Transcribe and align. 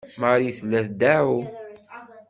Marie 0.21 0.53
tella 0.57 0.79
tdeɛɛu. 0.85 1.37